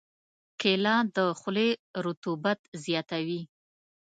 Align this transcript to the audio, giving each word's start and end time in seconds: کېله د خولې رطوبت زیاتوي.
کېله 0.59 0.95
د 1.15 1.17
خولې 1.39 1.69
رطوبت 2.05 2.59
زیاتوي. 2.85 3.41